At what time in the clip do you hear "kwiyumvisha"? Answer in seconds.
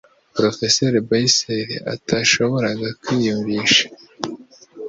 3.01-3.85